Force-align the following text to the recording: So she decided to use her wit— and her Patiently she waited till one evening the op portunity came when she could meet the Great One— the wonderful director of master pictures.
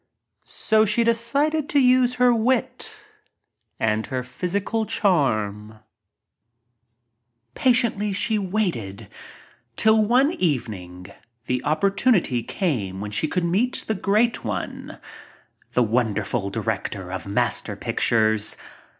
So 0.47 0.83
she 0.83 1.03
decided 1.03 1.69
to 1.69 1.79
use 1.79 2.15
her 2.15 2.33
wit— 2.33 2.91
and 3.79 4.07
her 4.07 4.23
Patiently 4.23 4.81
she 8.11 8.39
waited 8.39 9.09
till 9.75 10.03
one 10.03 10.31
evening 10.31 11.05
the 11.45 11.61
op 11.61 11.81
portunity 11.81 12.41
came 12.47 12.99
when 12.99 13.11
she 13.11 13.27
could 13.27 13.45
meet 13.45 13.83
the 13.85 13.93
Great 13.93 14.43
One— 14.43 14.97
the 15.73 15.83
wonderful 15.83 16.49
director 16.49 17.11
of 17.11 17.27
master 17.27 17.75
pictures. 17.75 18.57